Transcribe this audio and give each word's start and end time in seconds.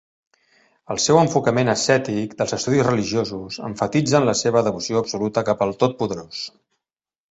El 0.95 1.01
seu 1.03 1.19
enfocament 1.23 1.69
ascètic 1.73 2.33
del 2.41 2.55
estudis 2.59 2.83
religiosos 2.89 3.61
emfatitzen 3.71 4.29
la 4.33 4.39
seva 4.43 4.67
devoció 4.73 5.05
absoluta 5.07 5.49
cap 5.53 5.67
al 5.69 5.81
totpoderós. 5.87 6.47